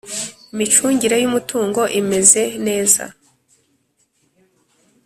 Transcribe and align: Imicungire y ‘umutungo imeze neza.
Imicungire 0.53 1.15
y 1.19 1.27
‘umutungo 1.29 1.81
imeze 1.99 2.43
neza. 2.65 3.03